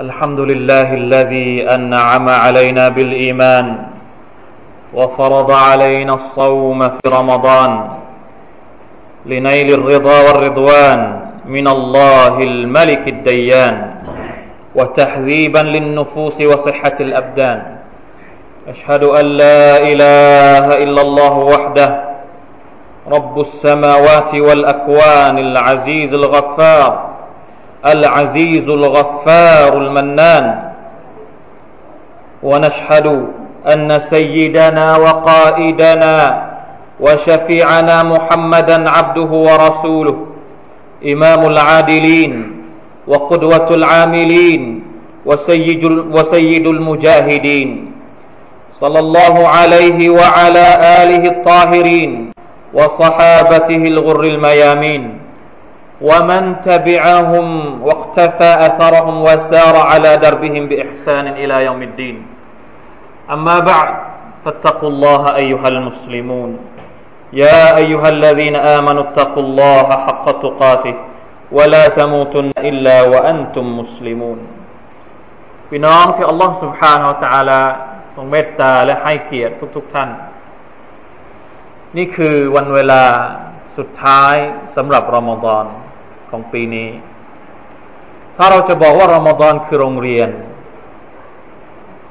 [0.00, 3.76] الحمد لله الذي أنعم علينا بالإيمان
[4.94, 7.88] وفرض علينا الصوم في رمضان
[9.26, 13.76] لنيل الرضا والرضوان من الله الملك الديان
[14.74, 17.62] وتحذيبا للنفوس وصحة الأبدان.
[18.68, 22.04] أشهد أن لا إله إلا الله وحده
[23.12, 27.09] رب السماوات والأكوان العزيز الغفار
[27.86, 30.70] العزيز الغفار المنان.
[32.42, 33.26] ونشهد
[33.72, 36.50] أن سيدنا وقائدنا
[37.00, 40.26] وشفيعنا محمدا عبده ورسوله
[41.12, 42.32] إمام العادلين
[43.06, 44.82] وقدوة العاملين
[45.26, 47.92] وسيد, المجاهدين.
[48.72, 50.66] صلى الله عليه وعلى
[51.02, 52.32] آله الطاهرين
[52.74, 55.19] وصحابته الغر الميامين.
[56.01, 57.47] ومن تبعهم
[57.87, 62.17] واقتفى اثرهم وسار على دربهم باحسان الى يوم الدين
[63.31, 63.89] اما بعد
[64.45, 66.59] فاتقوا الله ايها المسلمون
[67.33, 70.95] يا ايها الذين امنوا اتقوا الله حق تقاته
[71.51, 74.39] ولا تموتن الا وانتم مسلمون
[75.69, 77.61] พี่น้องที่อัลลอฮ์ سبحانه และ تعالى
[78.15, 80.09] ทรงเมตตาและให้เกียรติทุกๆทท่าน
[81.97, 83.03] นี่คือวันเวลา
[83.77, 84.35] สุดท้าย
[84.75, 85.65] สำหรับรอมฎอน
[86.30, 86.88] ของปีนี้
[88.36, 90.28] ถ้าเราจะบอกว่ารอมฎอนคือโรงเรียน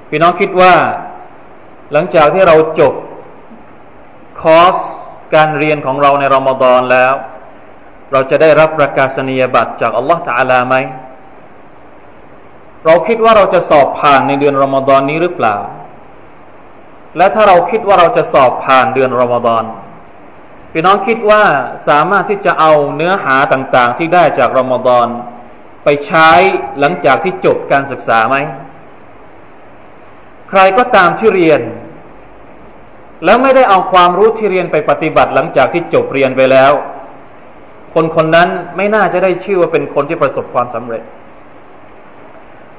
[0.10, 0.74] พี่น้องคิดว่า
[1.92, 2.94] หลังจากที่เราจบ
[4.42, 4.76] คอร์ส
[5.36, 7.14] การเรียนของเราในรอมฎอนแล้ว
[8.12, 10.76] เราจะได้รับประกาศนียบัตรจากอัลลอฮฺตาลาไหม
[12.86, 15.56] เราคิดว่าเราจะสอบผ่านในเดือนรอมฎอนนี้หรือเปล่า
[17.18, 19.64] และถ้าเราคิดว่าเราจะสอบผ่านเดือนรอมฎอน
[20.72, 21.44] พี่น้องคิดว่า
[21.88, 25.08] สามารถที่จะเอาเนื้อหาต่างๆ ที่ได้จากรอมฎอน
[25.84, 26.30] ไปใช้
[26.80, 28.36] หลังจากที่จบการศึกษาไหม
[30.50, 31.62] ใครก็ตามที่เรียน
[33.26, 36.72] แล้วไม่ได้เอาความรู้ที่เรียนไปปฏิบัติหลังจากที่จบเรียนไปแล้ว
[37.94, 41.04] คนคนนั้นไม่น่าจะได้ชื่อว่าเป็นคนที่ประสบความสำเร็จ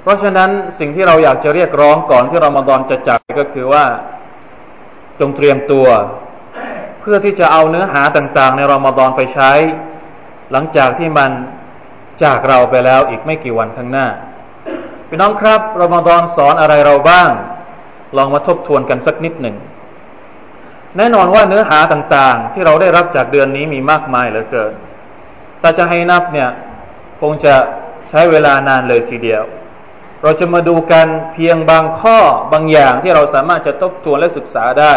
[0.02, 3.84] เพราะฉะนั้นสิ่งที่เราอยากจะเรียกร้องก่อนที่รอมฎอนจะจับก็คือว่า
[5.20, 5.86] จงเตรียมตัว
[7.12, 9.52] พื่อที่จะเอาเนื้อหาต่างๆ ในรอมฎอนไปใช้
[10.52, 11.30] หลังจากที่มัน
[12.22, 14.06] จากเราไปแล้วอีกไม่กี่วันข้างหน้า
[15.08, 17.30] พี่น้องครับรอมฎอนสอนอะไรเราบ้าง
[18.16, 19.56] ลองมาทบทวนกันสักนิดหนึ่ง
[20.96, 24.72] แน่นอนว่าเนื้อหาต่างๆ ที่เราได้รับจากเดือนนี้มีมากมายเหลือเกิน
[25.60, 26.48] แต่จะให้นับเนี่ย
[27.20, 27.54] คงจะ
[28.10, 29.42] ใช้เวลานานเลยทีเดียว
[30.22, 32.18] เราจะมาดูกันเพียงบางข้อ
[32.52, 34.94] บางอย่างที่เราสามารถจะทบทวนและศึกษาได้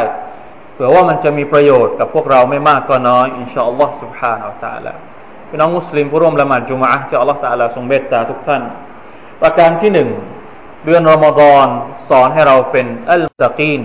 [0.75, 4.93] เผื่อว่ามันจะมีประโยชน์กับพวกเราไม่มากก็น้อยอินชาอัลลอฮ์ سبحانه และ تعالى
[5.49, 8.63] พี่น้องมุสลิมผู้ร่วมละหมาดจุมอะที่อัลลอฮ์ تعالى ทรงเมตตาทุกท่าน
[9.41, 10.09] ประการที่หนึ่ง
[10.85, 11.67] เดือนรอมฎอน
[12.09, 13.83] สอนให้เราเป็นอัลตะกีน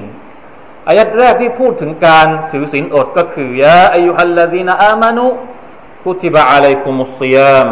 [0.88, 5.28] อายัดแรกที่พูดถึงการถือศีลอดก็คือยาอายุฮัลลดีนอามานุ
[6.04, 7.70] คุติบะอะลัยกุมุสซิยาม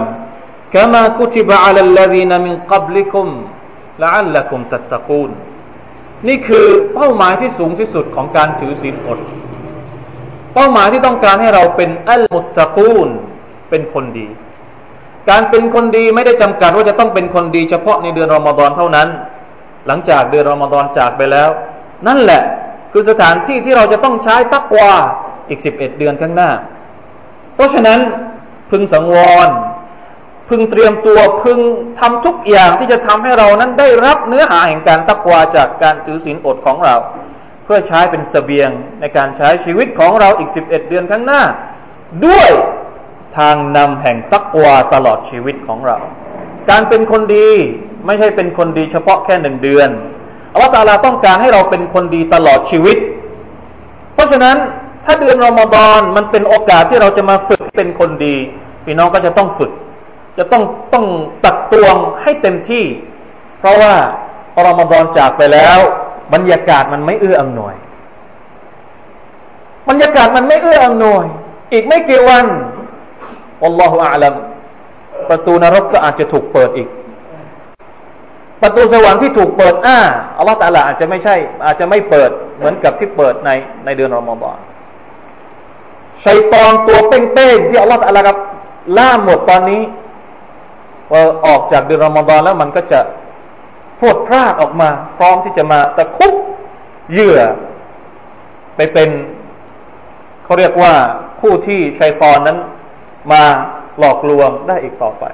[0.76, 3.28] كما كتب على الذين من قبلكم
[4.00, 5.32] لعلكم تتقون
[6.29, 9.19] นี่คือเป้าหมายที่สูงที่สุดของการถือศีลอด
[10.55, 13.09] เป้าหมายที่ต้องการให้เราเป็นอัลมุตตะกูน
[13.71, 14.29] เป็นคนดี
[15.31, 19.09] การเป็นคนดีไม่ได้จำกัดว่าจะต้องเป็นคนดี เฉพาะในเดือนรอมฎอนเท่านั้น
[19.87, 21.49] หลังจากเดือนรอมฎอนจากไปแล้ว
[22.07, 22.43] นั่นแหละ
[22.93, 24.91] คือสถานที่ที่เราจะต้องใช้ตักวา
[25.49, 26.51] อีกสิบเอ็ดเดือนข้างหน้า
[27.55, 27.99] เพราะฉะนั้น
[28.71, 29.17] พึงสังว
[29.47, 29.49] ร
[30.49, 31.59] พึงเตรียมตัวพึง
[32.01, 36.95] ทำทุกอย่างที่จะทำให้เรานั้นได้รับเนื้อหาแห่งการตักวาจากการถือศีลอดของเรา
[37.65, 38.71] เพื่อใช้เป็นสเสบียง
[39.01, 41.43] ในการใช้ชีวิตของเราอีกสิบเอ็ดเดือนข้างหน้า
[42.27, 42.51] ด้วย
[43.39, 45.97] ทางนำแห่งตักวาตลอดชีวิตของเรา
[46.71, 47.49] การเป็นคนดี
[48.07, 49.89] ไม่ใช่เป็นคนดีเฉพาะแค่หนึ่งเดือน
[50.53, 52.97] อัลลอฮฺตาลาต้องการให้เราเป็นคนดีตลอดชีวิต
[54.15, 54.57] เพราะฉะนั้น
[55.05, 58.37] ถ้าเดือนรอมฎอนมันเป็นโอกาสที่เราจะมาฝึกเป็นคนดี
[58.85, 59.71] พี่น้องก็จะต้องฝึก
[60.39, 60.63] จะต้อง
[60.95, 61.07] ต้อง
[61.45, 62.85] ตักตวงให้เต็มที่
[63.59, 63.95] เพราะว่า
[64.57, 65.79] อรอมฎอนจากไปแล้ว
[66.35, 67.75] บรรยากาศมันไม่เอื้ออำนวย
[69.89, 71.25] บรรยากาศมันไม่เอื้ออำนวย
[71.73, 72.47] อีกไม่กี่วัน
[73.65, 74.35] อัลลอฮฺอาลัม
[75.29, 76.89] ประตูนรกก็อาจจะถูกเปิดอีก
[78.63, 79.99] ประตูสวรรค์ที่ถูกเปิดอ้า
[80.39, 81.37] อัลลอฮฺตาลาอาจจะไม่ใช่
[81.67, 83.51] อาจจะไม่เปิดเหมือนกับที่เปิดใน
[83.85, 84.59] ในเดือนรอมฎอน
[86.25, 88.37] ชัยตอนตัวเป้งๆที่อัลลอฮฺตาลาครับ
[88.99, 89.83] ล่าหมดตอนนี้
[91.13, 93.01] ว่าออกจากเดือนรอมฎอนแล้วมันก็จะ
[94.01, 96.35] พวดพลาดออกมา พร้อมที่จะมาตะคุบ
[97.13, 97.41] เหยื่อ
[98.77, 99.09] ไปเป็น
[100.45, 100.93] เขาเรียกว่า
[101.41, 102.59] ผู้ที่ชัยตอนนั้น
[103.33, 103.43] มา
[103.99, 105.25] หลอกลวงได้อีกต่อไป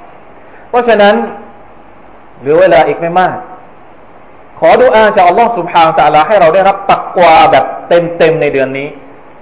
[0.69, 1.14] เพราะฉะนั้น
[2.40, 3.36] เหลือเวลาอีกไม่มาก
[4.58, 8.88] ขอดูอาจากอัลลอฮ์สุบฮานตะลาให้เราได้รับตักกวาแบบเต็มๆในเดือนนี้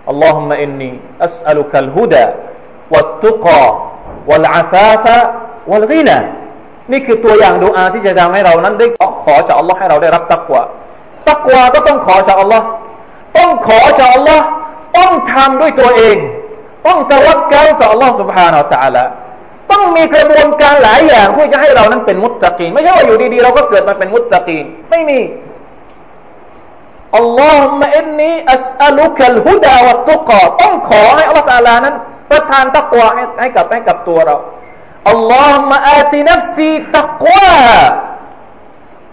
[0.09, 0.91] อัลลอฮุมะอินนี
[1.25, 2.25] อัสอัลุคัลฮุดะ
[2.95, 3.61] วัตตุกะ
[4.31, 5.17] วัลอาฟาฟะ
[5.72, 6.18] วัลกินะ
[6.92, 8.88] นี่คือตัวอย่างดุอาที่จะทำให้เรานั้นได้
[9.24, 10.62] ขอจากอัลลอฮ์ให้เราได้รับตักวา
[11.30, 12.66] ตักวาก็ต้องขอจากอัลลอฮ์
[13.38, 14.46] ต้องขอจากอัลลอฮ์
[14.98, 16.18] ต้องทำด้วยตัวเอง
[16.88, 19.04] ต้องตะวักกัลต่ออัลลอฮ์ سبحانه และ تعالى
[19.72, 24.60] ต้องมีกระบวนการหลายอย่างเพื่อจะให้เรานั้นเป็นมุตตะกีไม่ใช่ว่าอยู่ดีๆเราก็เกิดมาเป็นมุตตะกี
[24.90, 25.20] ไม่มี
[27.18, 31.96] อัลลอฮฺมะอินนีอัสอัลุคัลฮุดาวัตตุกอต้องขอให้อัลลอฮฺตาลานั้น
[32.32, 34.36] ประทานตักวาให้ให้กับให้กับตัวเรา
[35.09, 37.55] اللهم آت نفسي تقواها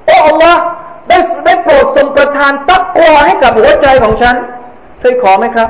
[0.06, 0.62] โอ้อัลลอฮ์
[1.08, 4.36] ได้ได้โปรดทรงประทานตักวาให้กับหัวใจของฉัน
[5.00, 5.70] เคยขอไหมครับ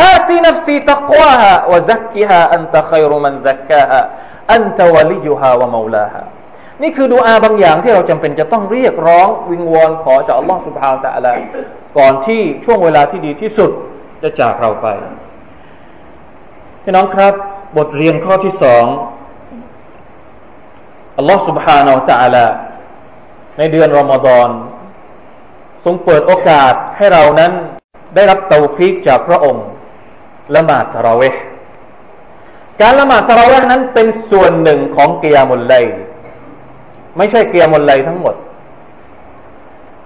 [0.00, 6.22] آت نفسي تقواها وزكها أنت خير من زكاها أنت وليها ومولاها
[6.82, 11.32] นี่คือดูอาบางอย่างที่เราจำเป็นจะต้องเรียกร้องวิงวอนขอจากอัลลอฮฺسبحانه وتعالى
[11.98, 13.70] ก่อนที่ช่วงเวลาที่ดีที่สุด
[14.22, 14.86] จะจากเราไป
[16.82, 17.34] พี่น้องครับ
[17.76, 18.84] บทเรียนข้อที่สอง
[21.18, 22.46] อัลลอฮฺสุบฮานาอัลตะละ
[23.58, 24.48] ในเดือนรอมฎอน
[25.84, 27.52] ทรงเปิดโอกาสให้เรานั้น
[28.14, 29.66] ได้รับเตาฟิกจากพระองค์
[30.54, 31.42] ละหมาดตะราเวห์
[32.80, 35.74] การละหมาดตะราเวห์นั้นเป็นส่วนหนึ่งของเกิยามุลไล
[37.16, 38.34] ไม่ใช่เกียร์มุลไลทั้งหมด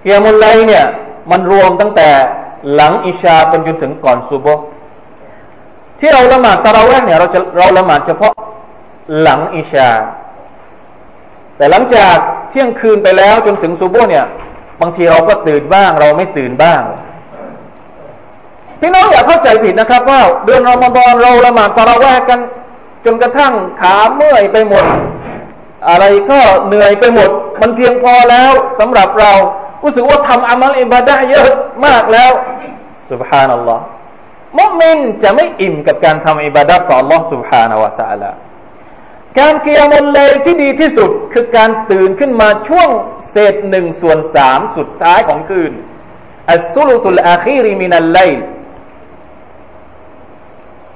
[0.01, 0.85] เกียร์มุลไลเนี่ย
[1.31, 2.09] มันรวมตั้งแต่
[2.73, 4.47] หลังอิชาไปจนถึงก่อนซูโบ
[5.99, 8.33] ที่เราละหมาดตะราเวห์เนี่ยเราจะเราละหมาดเฉพาะ
[9.21, 9.89] หลังอิชา
[11.57, 12.15] แต่หลังจาก
[12.49, 14.25] เที่ยงคืนไปแล้วจนถึงซูบูเนี่ย
[14.81, 16.81] บางทีเราก็ตื่นบ้าง เราไม่ตื่นบ้าง
[18.79, 22.39] พี่น้องอย่าเข้าใจผิดนะครับ ว่าเดือนรอมฎอนเราละหมาดฟาระแวกกัน
[23.05, 24.85] จนกระทั่งขาเมื่อยไปหมด
[25.89, 27.29] อะไรก็เหนื่อยไปหมด
[27.61, 29.31] มันเพียงพอแล้วสำหรับเรา
[29.83, 31.49] รู้สึกว่าทำอามัลอิบาดะเยอะ
[31.85, 32.31] มากแล้ว
[33.11, 33.83] สุบฮานัลลอฮ์
[34.59, 38.31] มุสลินจะไม่อิ่มกับการทำอิบาดะต่อ Allah Subhanahu wa Taala
[39.39, 42.89] การเกียรมุลเลยที่ดีที่สุดคือการตื่นขึ้นมาช่วง
[43.29, 45.71] เศษหนึ่งส่วนสามสุดท้ายของคืน
[46.51, 48.19] อัสซุลุสุลอาคีริมินัลไล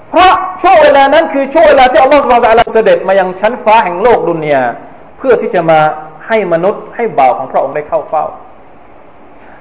[0.10, 4.63] เพราะช่วงเวลานั้นคือช่วงเวลาที่อัลลอฮฺสุบฮฺตะลาเสด็จมายังชั้นฟ้าแห่งโลกดุนยา
[5.18, 5.80] เพื่อที่จะมา
[6.28, 8.25] ให้มนุษย์ให้บ่าวของพระองค์ได้เข้าเฝ้า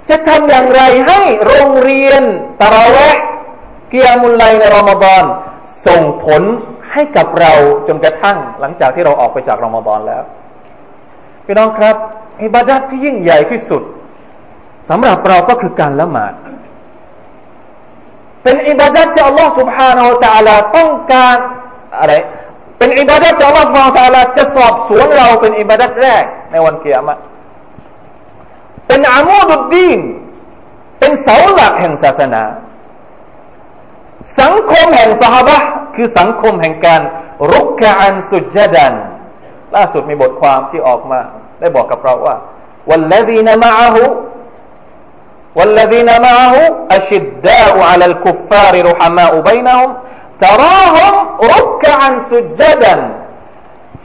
[0.08, 2.22] จะทำอย่างไรให้โรงเรียน
[2.62, 3.16] ตะราเวะ
[3.90, 5.24] เกียมุลไลในรอมฎอน
[5.86, 6.42] ส่งผล
[6.95, 7.51] ให้กับเรา
[7.87, 10.23] จนกระทั่งหลังจากที่เราออกไปจากรอมฎอนแล้ว
[11.45, 11.95] พี่น้องครับ
[12.43, 13.83] อิบาดัตที่ยิ่งใหญ่ที่สุด
[14.89, 16.33] สำหรับเราก็คือการละหมาด
[18.43, 21.35] เป็นอิบาดัตที่อัลลอฮ์ سبحانه และ تعالى ต้องการ
[21.99, 22.13] อะไร
[22.77, 27.19] เป็นอิบาดัตที่อัลลอฮ์ سبحانه และ تعالى จะสอบสวนเราเป็นอิบาดัตแรกในวันเกียรติ
[28.87, 29.99] เป็นอามูดุดดีน
[30.99, 32.43] เป็นเสาหลักแห่งศาสนา
[34.40, 35.56] สังคมแห่งสหบะ
[35.94, 37.00] คือสังคมแห่งการ
[37.52, 38.94] รุกกะอันสุจดัน
[39.76, 41.20] ล่าสุดมีบทความที่ออกมา
[41.60, 42.36] ได้บอกกับเราว่า
[42.90, 44.02] วัลละดีนมาหู
[46.94, 49.90] อัชดดาอัลลคุฟฟาริรุฮามาอุบัยนะฮุม
[50.44, 51.14] ตราฮุม
[51.52, 53.00] รุกกะอันสุจดัน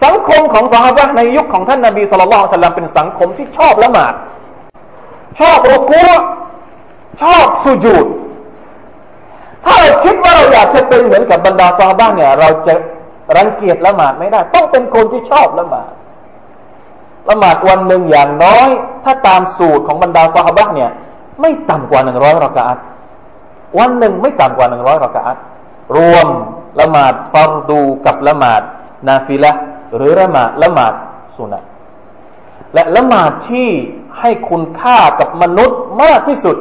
[0.03, 4.13] สังคมของสหบะในยุคของท่านนบีสุลต่านสัลลัมเป็นสังคมที่ชอบละหมาด
[5.40, 6.11] ชอบรุกุว
[7.21, 8.06] ชอบสุญูด
[9.65, 12.73] ถ้าเราคิดว่าเราอยากจะเป็นเหมือนกับบรรดาซาบ้าเนี่ย เราจะ
[13.37, 15.91] รังเกียจละหมาดไม่ได้ ต้องเป็นคนที่ชอบละหมาด
[17.30, 18.68] ละหมาดวันหนึ่งอย่างน้อย
[19.03, 20.91] ถ้าตามสูตรของบรรดาซาบ้าเนี่ย
[21.41, 22.80] ไม่ต่ำกว่าหนึ่งร้อยรากาอัต
[23.80, 25.37] วันหนึ่งไม่ต่ำกว่าหนึ่งร้อยรากาอัต
[25.97, 26.27] รวม
[26.80, 28.61] ละหมาดฟารดูกับละหมาด
[29.07, 29.51] นาฟิละ
[29.95, 30.94] หรือละหมาดละหมาด
[31.35, 31.63] สุนัต
[32.73, 33.69] และละหมาดที่
[34.19, 36.56] ให้คุณค่ากับมนุษย์มากที่สุด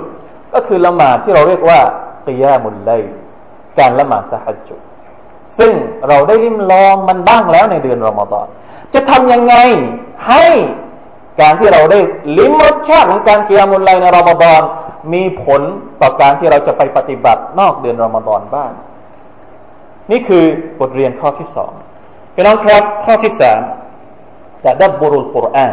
[0.55, 1.81] ก็คือละหมาดที่เราเรียกว่า
[2.27, 2.91] กิยามุลไล
[3.79, 4.77] การละหมาดตะฮัจจุ
[5.59, 5.73] ซึ่ง
[6.09, 8.47] เราได้ลิ้มลองมันบ้างแล้วในเดือนรอมฎอน
[8.95, 9.55] จะทำยังไง
[10.29, 10.45] ให้
[11.41, 12.01] การที่เราได้
[12.39, 14.61] ลิ้มรสชาติของการกียรมุลไลในรอมฎอน
[15.13, 15.63] มีผล
[16.01, 18.71] ต่อการที่เราจะไปปฏิบัตินอกเดือนรอมฎอนบ้าง
[20.11, 20.45] นี่คือ
[20.81, 21.73] บทเรียนข้อที่สอง
[22.35, 23.61] พี่น้องครับข้อที่สาม
[24.63, 25.67] แต่ดับบรุลกุรอา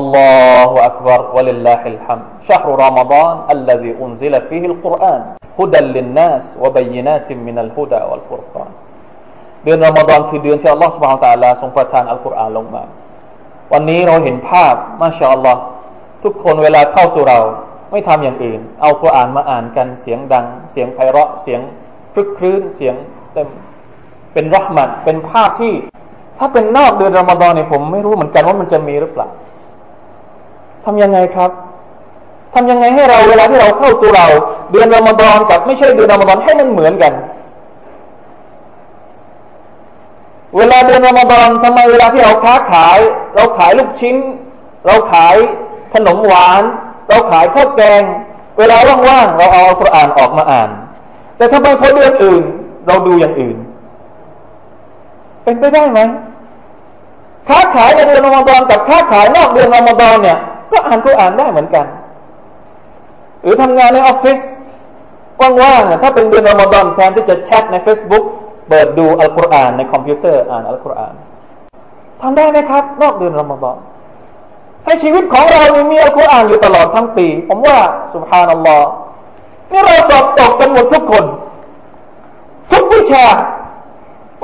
[0.00, 5.20] الله أكبر ولله الحمد شهر رمضان الذي أنزل فيه القرآن
[5.58, 8.70] هدى للناس وبينات من الهدى والفرقان
[9.64, 12.82] เดือนรอมฎอนคือเดือนที่อัลลอฮฺ سبحانه และ تعالى ทรงประทานอัลกุรอานลงมา
[13.72, 15.60] วันนี้เราเห็นภาพมาชาอัลลอฮ์
[16.24, 17.38] ทุกคนเวลาเข้าสู่เรา
[17.90, 21.60] ไม่ทำอย่างอื่น เอาคุรานมาอ่านกันเสียงดัง เสียงไพเราะเสียง
[22.12, 22.94] พรึกครื้นเสียง
[23.32, 23.48] เต็ม
[24.32, 25.74] เป็นรหมัดเป็นภาพที่
[26.38, 29.28] ถ้าเป็นนอกเดือนรอมฎอนเนี่ยผมไม่รู้เหมือนกันว่ามันจะมีหรือเปล่า
[30.85, 31.51] ทำยังไงครับ
[32.53, 34.27] ทำยังไงให้เราเวลาที่เราเข้าสู่เรา
[34.71, 37.13] เดือนรอมฎอนกับไม่ใช่เดือนรอมฎอนให้มันเหมือนกัน
[40.57, 42.97] เวลาเดือนรอมฎอนทำไมเวลาที่เราค้าขาย
[43.35, 44.15] เราขายลูกชิ้น
[44.85, 45.35] เราขาย
[45.93, 46.61] ขนมหวาน
[47.09, 48.01] เราขายข้าวแกง
[48.57, 50.69] เวลาว่างๆเราเอาอัลกุรอานออกมาอ่าน
[51.37, 52.43] แต่ทำไมพอเดือนอื่น
[52.87, 53.57] เราดูอย่างอื่น
[55.43, 55.99] เป็นไปได้ไหม
[57.49, 60.37] ค้าขายในเดือนรอมฎอนกับค้าขายนอกเดือนรอมฎอนเนี่ย
[60.71, 61.85] ก็อ่านกุรอานได้เหมือนกัน
[63.41, 64.39] หรือทำงานในออฟฟิศ
[65.61, 68.23] ว่างๆถ้าเป็นเดือนรอมฎอนแทนที่จะแชทใน Facebook
[68.69, 71.13] เปิดดูอัลกุรอานในคอมพิวเตอร์อ่านอัลกุรอาน
[72.21, 73.77] ทำได้ไหมครับ นอกเดือนรอมฎอน
[74.85, 77.77] ให้ชีวิตของเรามีอัลกุรอานอยู่ตลอดทั้งปี ผมว่า
[78.13, 78.87] سبحان الله
[79.71, 81.25] นี่เราสอบตกกันหมดทุกคน
[82.71, 83.25] ทุกวิชา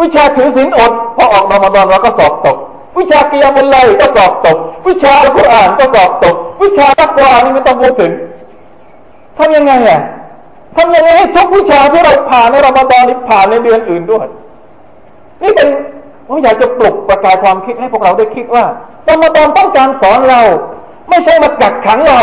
[0.02, 2.58] วิชาถือศีลอดพอออกรอมฎอนเราก็สอบตก
[3.00, 8.12] วิชากิยามุลไลก็สอบตก วิชาอัลกุรอานก็สอบตก วิชาตักวานี่ไม่ต้องพูดถึง
[9.38, 10.02] ทำยังไงอะ
[10.76, 14.26] ทำยังไงให้ทุกวิชาที่เราผ่านในรอมฎอนนี้ผ่านในเดือนอื่นด้วย
[15.44, 15.68] นี่เป็น
[16.28, 18.66] ผมอยากจะปลุกประกายความคิดให้พวกเราได้คิดว่า
[19.10, 20.42] รอมฎอนต้องการสอนเรา
[21.10, 22.22] ไม่ใช่มากักขังเรา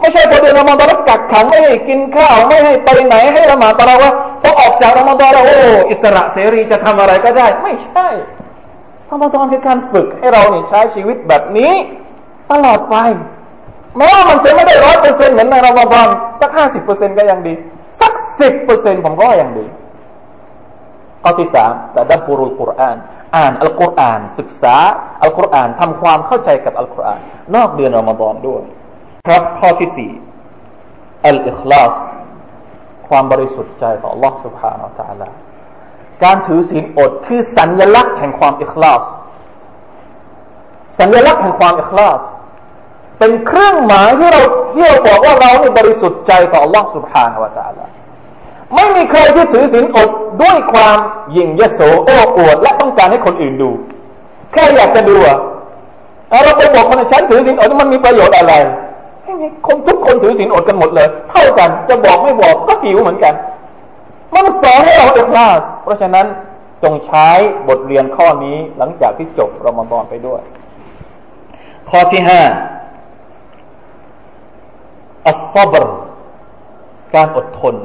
[0.00, 4.12] ไม่ใช่พอเดือนรอมฎอนกักขังไม่ให้กินข้าวไม่ให้ไปไหนให้ละหมาดตลอดว่า
[4.42, 5.58] พอออกจากรอมฎอนแล้วโอ้
[5.90, 8.06] อิสระเสรีจะทำอะไรก็ได้ ไม่ใช่
[9.11, 11.71] รอมฎอนคือการฝึกให้เราเนี่ยใช้ชีวิตแบบนี้
[12.51, 12.95] ตลอดไป
[13.97, 16.07] แม้ว่ามันจะไม่ได้ร้อยเปอร์เซ็นต์เหมือนในรอมฎอน
[16.41, 17.53] สักห้าสิบเปอร์เซ็นต์ก็ยังดี
[18.01, 19.65] สักสิบเปอร์เซ็นต์ผมก็ยังดี
[21.23, 22.97] ข้อที่สามแต่ดับบุรุลกุรอาน
[23.35, 24.75] อ่านอัลกุรอานศึกษา
[25.21, 27.19] อัลกุรอานทำความเข้าใจกับอัลกุรอาน
[27.55, 28.61] นอกเดือนรอมฎอนด้วย
[29.27, 30.11] ครับข้อที่สี่
[31.25, 31.95] อัลอิคลาส
[33.07, 35.29] ความบริสุทธิ์ใจต่อ Allah سبحانه และ تعالى
[36.23, 39.03] การถือศีลอดคือสัญลักษณ์แห่งความอิคลาส
[40.99, 42.21] สัญลักษณ์แห่งความอิคลาส
[43.19, 44.41] เป็นเครื่องหมายที่เรา
[44.75, 47.85] ที่เราบอกว่าเราเนี่บริสุทธิ์ใจต่อ Allah سبحانه และ تعالى
[48.75, 50.09] ไม่มีใครที่ถือศีลอด
[50.41, 50.97] ด้วยความ
[51.35, 53.71] ยิ่งยโสโอ้อวดและต้องการให้คนอื่นดู
[54.53, 55.37] แค่อยากจะดูอะ
[56.43, 58.53] เราไปบอกคนฉันถือศีลอดมันมีประโยชน์อะไร
[59.23, 63.33] ไม่มีคนทุกคนถือศีลอดกันหมดเลย เท่ากันจะบอกไม่บอกก็หิวเหมือนกัน
[64.35, 66.25] มันสอนให้เราเอกลาส เพราะฉะนั้น
[66.83, 67.27] จงใช้
[67.67, 70.41] บทเรียนข้อนี้หลังจากที่จบรอมฎอนไปด้วย
[71.89, 72.41] ข้อที่ห้า
[75.27, 75.85] อัลซับร
[77.15, 77.75] การอดทน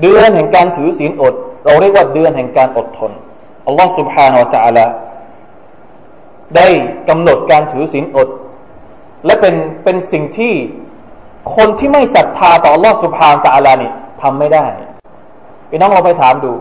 [0.00, 3.12] เดือนแห่งการถือศีลอด เราเรียกว่าเดือนแห่งการอดทน
[3.66, 4.86] อัลลอฮ์ سبحانه และ تعالى
[6.56, 6.68] ได้
[7.08, 8.28] กำหนดการถือศีลอด
[9.26, 9.54] และเป็น
[9.84, 10.54] เป็นสิ่งที่
[11.56, 13.90] คนที่ไม่ศรัทธาต่อ Allah سبحانه และ تعالى นี่
[14.22, 14.66] ทำไม่ได้
[15.71, 16.53] พี่น้องเราไปถามดู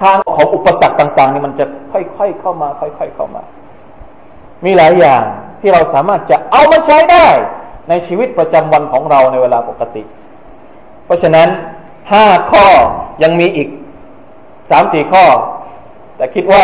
[0.02, 3.44] ทางของอุปสรรคต่าง ๆ นี่มันจะค่อยๆเข้ามา ค่อย ๆ เข้ามา
[4.66, 5.24] มีหลายอย่าง
[5.62, 7.28] ที่เราสามารถจะเอามาใช้ได้
[7.90, 10.04] ในชีวิตประจำวันของเราในเวลาปกติ
[11.06, 11.48] เพราะฉะนั้น
[12.12, 12.66] ห้าข้อ
[13.24, 13.70] ยังมีอีก
[14.72, 15.26] สามสี่ข้อ
[16.18, 16.64] แต่คิดว่า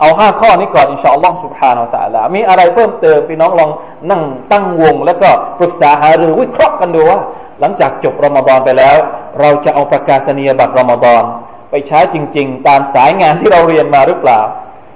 [0.00, 3.70] เอาห้าข้อนี้ก่อนอินชาอัลลอฮ์สุบฮานาอัลลอมีอะไรเพิ่มเติมพี่น้องลอง
[4.10, 5.28] นั่งตั้งวง แล้วก็
[5.58, 7.20] ปรึกษาหารือวิเคราะห์กันดูว่า
[7.60, 8.96] หลังจากจบรอมฎอนไปแล้ว
[9.40, 11.22] เราจะเอาประกาศนียบัตรรอมฎอน
[11.71, 14.41] ไปใช้จริง ๆ ตามสายงานที่เราเรียนมาหรือเปล่า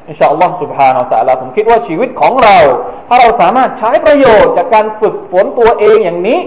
[0.07, 2.57] อินชาอัลลอฮ์ سبحانه และ تعالى ผมคิดว่าชีวิตของเรา
[3.07, 6.39] ถ้าเราสามารถใช้ประโยชน์จากการฝึกฝนตัวเองอย่างนี้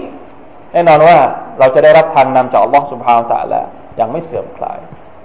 [0.73, 1.17] แน่นอนว่า
[1.59, 3.61] เราจะได้รับทางนำจากอัลลอฮ์ سبحانه และ تعالى
[3.97, 4.79] อย่างไม่เสื่อมคลาย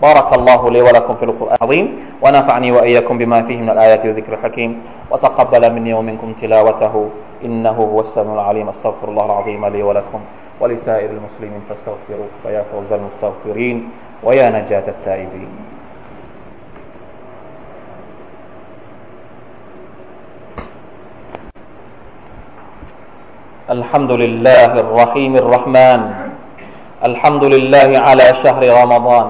[0.06, 1.86] بارك الله لي ولكم في القرآن العظيم
[2.22, 4.70] ونفعني وإياكم بما فيه من الآيات والذكر الحكيم
[5.10, 6.94] وتقبل مني ومنكم تلاوته
[7.46, 10.20] إنه هو السميع العليم أستغفر الله العظيم لي ولكم
[10.60, 13.76] ولسائر المسلمين فاستغفروه فيا فوز المستغفرين
[14.23, 15.51] ويا نجاة التائبين.
[23.69, 26.01] الحمد لله الرحيم الرحمن.
[27.03, 29.27] الحمد لله على شهر رمضان.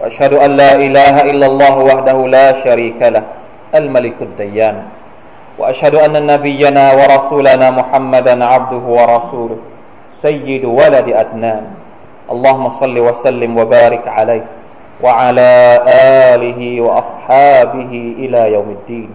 [0.00, 3.24] واشهد أن لا إله إلا الله وحده لا شريك له
[3.74, 4.76] الملك الديان.
[5.58, 9.58] وأشهد أن نبينا ورسولنا محمدا عبده ورسوله
[10.12, 11.85] سيد ولد أدنان.
[12.33, 14.45] اللهم صل وسلم وبارك عليه
[15.03, 15.51] وعلى
[16.33, 19.09] اله واصحابه الى يوم الدين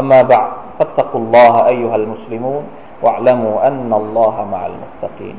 [0.00, 2.62] اما بعد فاتقوا الله ايها المسلمون
[3.02, 5.38] واعلموا أن الله مع المتقين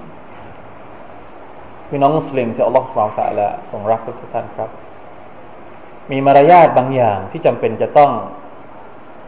[1.90, 4.70] พี่น้องมุสลิมที่อัลลอฮฺสุบฮานตะละทรงรักทุกท่านครับ
[6.12, 8.12] มีมารยาทบางอย่างที่จำเป็นจะต้อง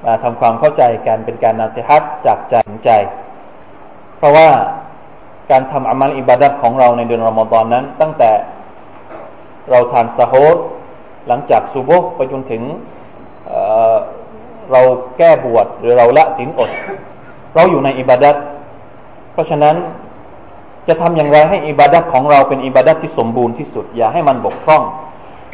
[0.06, 2.92] มาทำความเข้าใจกันเป็นการนาสิฮัตจากใจถึงใจ
[4.18, 4.50] เพราะว่า
[5.51, 8.31] การทำอามัลอิบาดัตของเราในเดือนรอมฎอนนั้น ตั้งแต่
[9.71, 10.57] เราทานซาโฮด
[11.29, 12.63] หลังจากซูโบไปจนถึง
[13.47, 14.81] เเรา
[15.19, 16.71] แก้บวชหรือเราละศีลอด
[17.55, 18.35] เราอยู่ในอิบาดัต
[19.33, 19.77] เพราะฉะนั้น
[20.89, 24.83] จะทำอย่างไรให้อิบาดัตของเราเป็นอิบาดัตที่สมบูรณ์ที่สุด อย่าให้มันบกพร่อง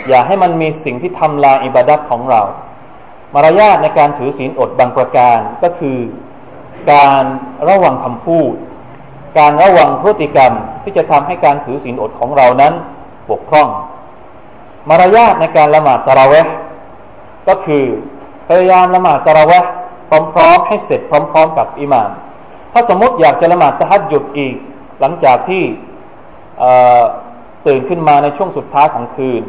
[0.09, 2.41] อย่าให้มันมีสิ่งที่ทำลายอิบาดัตของเรา
[3.35, 5.99] มารยาทในการถือศีลอดบางประการก็คือ
[6.93, 7.23] การ
[7.69, 8.55] ระวังคำพูด
[9.39, 10.53] การระวังพฤติกรรม
[10.83, 12.73] ที่จะทำให้การถือศีลอดของเรานั้น
[13.31, 13.69] บกพร่อง
[14.89, 16.47] มารยาทในการละหมาดตะระเวะ
[17.49, 17.85] ก็คือ
[18.49, 19.65] พยายามละหมาดตะระเวะ
[20.09, 22.11] พร้อมๆให้เสร็จพร้อม ๆ กับอิหมาม
[22.73, 24.55] ถ้าสมมติอยากจะละหมาดตะฮัดจุดอีก
[25.01, 25.63] หลังจากที่
[27.67, 29.43] ตื่นขึ้นมาในช่วงสุดท้ายของคืน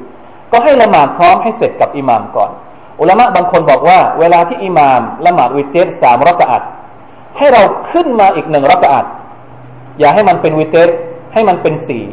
[0.51, 2.51] ก็ให้ละหมาดพร้อมให้เสร็จกับอิหมามก่อน
[2.99, 6.63] อุลามะบางคนบอกว่า เวลาที่อิหมามละหมาดวิเตสสามรักอัด
[7.37, 9.05] ให้เราขึ้นมาอีกหนึ่งรักอัด
[9.99, 10.89] อย่าให้มันเป็นวิเตส
[11.33, 12.03] ให้มันเป็นสี่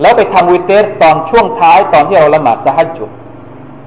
[0.00, 3.10] แล้วไปทำวิเตสตอนช่วงท้ายตอนที่เราละหมาดตะฮัดจุด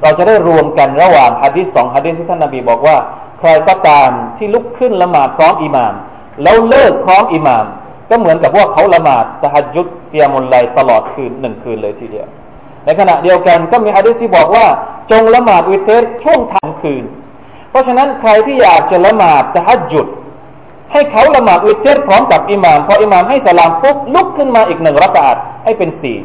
[0.02, 2.96] เราจะได้รวมกันระหว่างฮะดิษสองฮะดิษที่ท่านนาบีบอกว่า
[3.40, 5.94] ใครก็ตามที่ลุกขึ้นละหมาดพร้อมอิหมาม
[6.44, 7.66] แล้วเลิกพร้อมอิหมาม
[8.10, 12.28] ก็เหมือนกับว่าเขาละหมาดตะฮัจุดเตียมุลไลตลอดคืนหนึ่งคืนเลยทีเดียว
[12.86, 14.66] ในขณะเดียวกันก็มีฮะดิษที่บอกว่า
[15.12, 17.04] จงละหมาดวิเทสช่วงทั้งคืน
[17.70, 20.08] เพราะฉะนั้นใครที่อยากจะละหมาดตะฮัจุด
[20.91, 26.17] ให้เขาละหมาดวิเทสพร้อมกับอิหมามพออิหมามให้สลามปุ๊บลุกขึ้นมาอีกหนึ่งรักาดให้เป็นสี่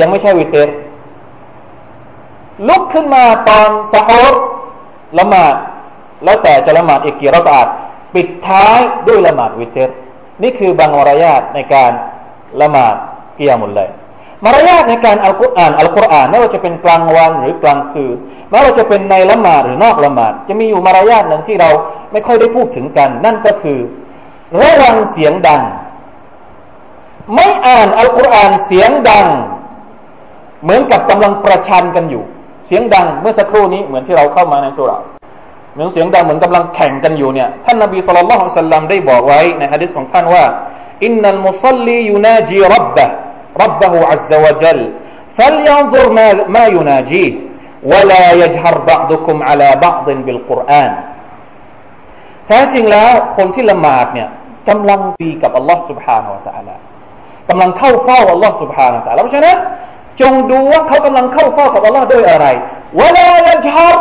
[0.00, 0.68] ยังไม่ใช่วิเทส
[2.68, 4.32] ลุกขึ้นมาตอนสะฮด
[5.18, 5.54] ละหมาด
[6.24, 7.66] แล้วแต่จะละหมาดอีกกี่รอกาด
[8.14, 8.78] ปิดท้าย
[9.08, 9.92] ด้วยละหมาดวิเตร
[10.42, 11.92] นี่คือบางมารยาทในการ
[12.60, 12.94] ละหมาด
[13.36, 13.90] เกียมุลเลย
[14.44, 18.16] มารยาทในการอัลกุรอานอัลกุรอานไม่ว่าจะเป็นกลางวันหรือกลางคืน
[18.50, 21.70] ไม่ว่าจะเป็นในละหมาดหรือนอกละหมาดจะมีอยู่มารยาทหนึ่งที่เรา
[22.12, 23.78] ไม่ค่อยได้พูดถึงกัน นั่นก็คือ
[24.60, 25.62] ระวังเสียงดัง
[27.34, 29.26] ไม่อ่านอัลกุรอานเสียงดัง
[30.62, 32.22] เหมือนกับกำลังประชันกันอยู่
[32.66, 34.98] เสียงดังเมื่อสักครู่นี้เหมือนที่เราเข้ามาในสุรา
[35.72, 40.44] เหมือนเสียงดังเหมือนกำลังแข่งกันอยู่เนี่ยท่านนบีสุลต่านละสัลลัมได้บอกไว้ในฮะดิษของท่านว่า
[41.04, 43.06] อินนัลมุซัลลียูนาจีรับบะ
[43.61, 44.79] รับบะฮูอัลลอฮฺวะจัล
[45.37, 47.31] فلينظر ما ما يناجيه
[47.91, 50.91] ولا يجهر بعضكم على بعض بالقرآن
[52.47, 54.29] แท้จริงแล้วคนที่ละหมาดเนี่ย
[54.69, 56.75] กำลังดีกับอัลลอฮ์ سبحانه และ تعالى
[57.49, 59.57] กำลังเข้าเฝ้าอัลลอฮ์ سبحانه และ تعالى เพราะฉะนั้น
[60.21, 62.47] จงดูว่าเขากำลังเข้าเฝ้ากับอัลลอฮ์ด้วยอะไร
[62.99, 63.95] ولا يجهر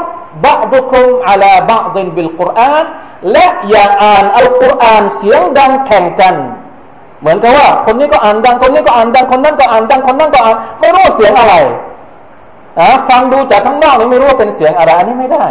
[0.44, 2.85] บะดุคุมอาลาบะดินบิลกุรอาน
[3.33, 6.37] และอย่าอ่านอัลกุรอานเสียงดังแข่งกัน
[7.21, 11.55] เหมือนกับว่า คนนี้ก็อ่านดัง คนนี้ก็อ่านดัง คนนั้นก็อ่านดัง คนนั้นก็อ่าน ไม่รู้เสียงอะไร
[12.79, 15.45] นะฟังดูจากข้างนอกนี่ไม่รู้ว่าเป็นเสียงอะไรอันนี้ไม่ได้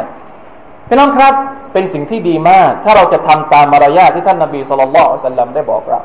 [0.89, 1.35] พี่น้องครับ
[1.73, 6.01] เป็นสิ่งที่ดีมาก ถ้าเราจะทำตามมารยาทที่ท่านนบีสุลต่านสัลลัมได้บอกเรา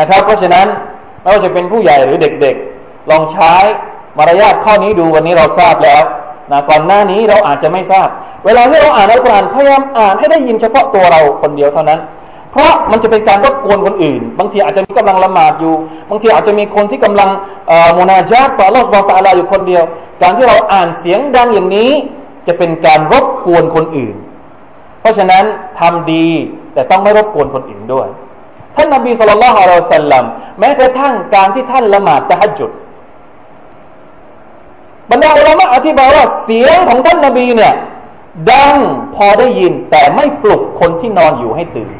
[0.00, 0.66] นะครับ เพราะฉะนั้น
[1.20, 3.54] ไม่ว่าจะเป็นผู้ใหญ่หรือเด็กๆ ลองใช้
[4.18, 6.02] มารยาทข้อนี้ดูวันนี้เราทราบแล้ว
[6.52, 8.08] นะก่อนหน้านี้เราอาจจะไม่ทราบ
[8.44, 12.00] เวลาที่เราอ่านอัลกุรอานพยายามอ่านให้ได้ยินเฉพาะตัวเราคนเดียวเท่านั้น
[12.54, 15.74] เพราะมันจะเป็นการรบกวนคนอื่น บางทีอาจจะมีกำลังละหมาดอยู่
[16.10, 17.28] บางทีอาจจะมีคนที่กำลัง
[17.98, 19.82] มุนาจาตต่อลอสบอตาลาอยู่คนเดียว
[20.22, 21.90] การที่เราอ่านเสียงดังอย่างนี้
[22.46, 24.14] จะเป็นการรบกวนคนอื่น
[25.00, 25.44] เพราะฉะนั้น
[25.80, 26.28] ทำดี
[26.74, 28.08] แต่ต้องไม่รบกวนคนอื่นด้วย
[28.76, 30.24] ท่านนบีสุลต่านละฮ์อัลลอฮฺสัลลัม
[30.58, 32.70] แม้กระทั่งการที่ท่านละหมาดตะฮัจุด
[35.10, 37.74] บรรดาอุลามะอธิบายว่าเสียงของท่านนบีเนี่ย
[38.52, 38.76] ดัง
[39.14, 41.90] พอได้ยินแต่ไม่ปลุกคนที่นอนอยู่ให้ตื่น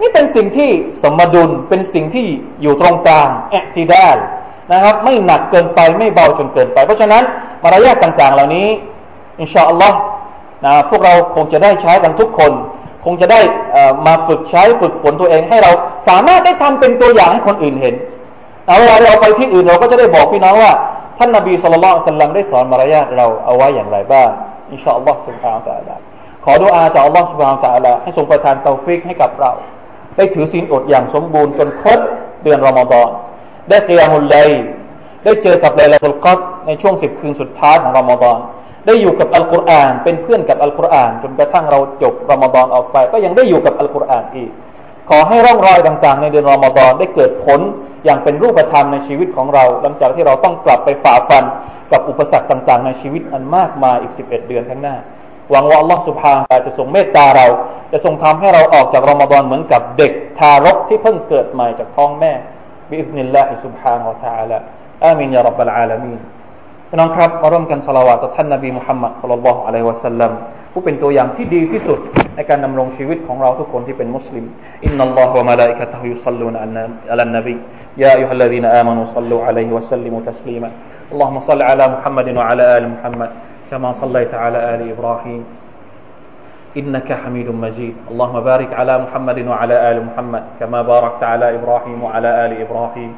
[0.00, 0.70] นี่เป็นสิ่งที่
[1.02, 2.26] สมดุลเป็นสิ่งที่
[2.62, 4.16] อยู่ตรงกลางแอจิดาล
[4.72, 7.22] นะครับ ไม่หนักเกินไปไม่เบาจนเกินไป เพราะฉะนั้น
[7.62, 8.68] มารยาทต่างๆ เหล่านี้
[9.40, 9.98] อินชาอัลลอฮ์
[10.64, 12.52] นะพวกเราคงจะได้ใช้กันทุกคน
[13.04, 13.40] คงจะได้
[14.06, 15.70] มาฝึกใช้ฝึกฝนตัวเองให้เรา
[16.08, 17.94] สามารถได้ทำเป็นตัวอย่างให้คนอื่นเห็น
[18.66, 20.72] เอาเวลาเราไปที่อื่นเราก็จะได้บอกพี่น้องว่า
[21.18, 24.28] ท่านนบีصلى الله عليه وسلمได้สอนมารยาทเราเอาไว้อย่างไรบ้าง
[24.72, 25.96] إن شاء الله سبحانه وتعالى
[26.44, 29.52] ขอดุอาจากอัลลอฮ์سبحانه وتعالىให้ทรงประทานتوفيقให้กับเรา
[30.16, 32.00] ได้ถือศีลอดอย่างสมบูรณ์จนครบ
[32.42, 33.10] เดือนรอมฎอน
[33.70, 34.36] ได้قيام الليل
[35.24, 38.38] ได้เจอกับليلة القدرในช่วงสิบคืนสุดท้ายของรอมฎอน
[38.86, 44.50] ได้อยู่กับอัลกุรอานเป็นเพื่อนกับอัลกุรอาน จนกระทั่งเราจบรอมฎอนออกไป ก็ยังได้อยู่กับอัลกุรอานอีก
[45.10, 47.60] ขอให้ร่องรอยต่างๆ ในเดือนรอมฎอนได้เกิดผล
[48.04, 51.44] อย่างเป็นรูปธรรมในชีวิตของเรา หลังจากที่เราต้องกลับไปฝ่าฟัน
[51.92, 54.96] กับอุปสรรคต่างๆ ในชีวิตอันมากมายอีก 11 เดือนข้างหน้า
[55.51, 57.47] หวังว่าอัลลอฮฺสุบฮานจะทรงเมตตาเรา
[57.91, 62.31] จะทรงทำให้เราออกจากรอมฎอนเหมือนกับเด็กทารกที่เพิ่งเกิดใหม่จากท้องแม่
[62.89, 64.57] บิอิสนิลลาฮิสุบฮานอัลตะอาลา
[65.05, 66.19] อามินยารับบลอาลามีน
[66.89, 70.31] พี่น้องครับมาร่วมกันสละวาต่อท่านนบีมุฮัมมัดสัลลัลลอฮุอะลัยฮิวะสัลลัม
[70.73, 71.99] ผู้เป็นตัวอย่างที่ดีที่สุด
[72.35, 74.45] ในการดำรงชีวิตของเราทุกคนที่เป็นมุสลิม
[74.85, 77.55] อินนัลลอฮฺวะมะลาอิกะตะฮุยุซัลลูนอะลันนบี
[78.01, 80.69] ยาอัยฮัลลซีนอามานูซัลลูอะลัยฮิวะสัลลิมุตัสลีมา
[81.13, 83.29] اللهم صل على محمد وعلى آل محمد
[83.72, 85.44] كما صليت على آل إبراهيم
[86.76, 87.94] إنك حميد مجيد.
[88.12, 93.10] اللهم بارك على محمد وعلى آل محمد كما باركت على إبراهيم وعلى آل إبراهيم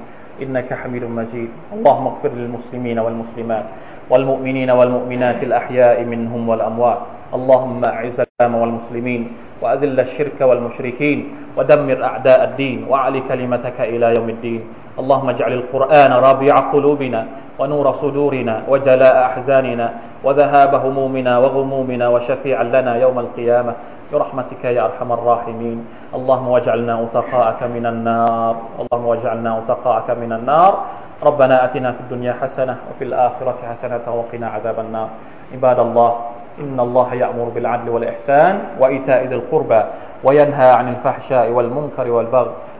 [0.42, 1.50] إنك حميد مجيد.
[1.74, 3.66] اللهم اغفر للمسلمين والمسلمات
[4.10, 7.00] والمؤمنين والمؤمنات الأحياء منهم والأموات.
[7.34, 9.22] اللهم أعز الإسلام والمسلمين
[9.62, 11.18] وأذل الشرك والمشركين
[11.58, 14.62] ودمر أعداء الدين وأعل كلمتك إلى يوم الدين.
[14.98, 17.26] اللهم اجعل القرآن ربيع قلوبنا
[17.58, 19.86] ونور صدورنا وجلاء أحزاننا
[20.24, 23.72] وذهاب همومنا وغمومنا وشفيعا لنا يوم القيامة.
[24.12, 25.78] برحمتك يا أرحم الراحمين.
[26.14, 28.54] اللهم واجعلنا أتقاءك من النار.
[28.80, 30.72] اللهم واجعلنا أتقاءك من النار.
[31.22, 35.08] ربنا أتنا في الدنيا حسنة وفي الآخرة حسنة وقنا عذاب النار.
[35.54, 36.10] عباد الله
[36.60, 39.82] إن الله يأمر بالعدل والإحسان وإيتاء ذي القربى
[40.24, 42.54] وينهى عن الفحشاء والمنكر والبغي.